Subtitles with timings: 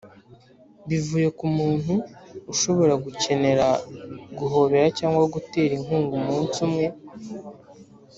[0.87, 1.95] bivuye kumuntu
[2.53, 3.67] ushobora gukenera
[4.37, 6.85] guhobera cyangwa gutera inkunga umunsi umwe.